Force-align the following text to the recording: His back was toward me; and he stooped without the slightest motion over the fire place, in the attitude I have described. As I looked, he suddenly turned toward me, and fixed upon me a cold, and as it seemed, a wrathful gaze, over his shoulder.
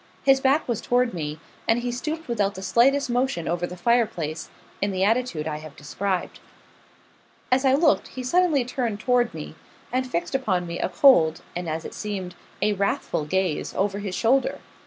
His 0.23 0.39
back 0.41 0.67
was 0.67 0.81
toward 0.81 1.13
me; 1.13 1.39
and 1.67 1.77
he 1.81 1.91
stooped 1.91 2.27
without 2.27 2.55
the 2.55 2.63
slightest 2.63 3.07
motion 3.07 3.47
over 3.47 3.67
the 3.67 3.77
fire 3.77 4.07
place, 4.07 4.49
in 4.81 4.89
the 4.89 5.03
attitude 5.03 5.47
I 5.47 5.57
have 5.57 5.75
described. 5.75 6.39
As 7.51 7.65
I 7.65 7.75
looked, 7.75 8.07
he 8.07 8.23
suddenly 8.23 8.65
turned 8.65 8.99
toward 8.99 9.31
me, 9.31 9.53
and 9.93 10.09
fixed 10.09 10.33
upon 10.33 10.65
me 10.65 10.79
a 10.79 10.89
cold, 10.89 11.43
and 11.55 11.69
as 11.69 11.85
it 11.85 11.93
seemed, 11.93 12.33
a 12.63 12.73
wrathful 12.73 13.25
gaze, 13.25 13.75
over 13.75 13.99
his 13.99 14.15
shoulder. 14.15 14.57